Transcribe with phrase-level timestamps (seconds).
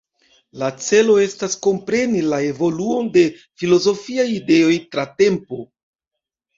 [0.61, 5.65] La celo estas kompreni la evoluon de filozofiaj ideoj tra tempo.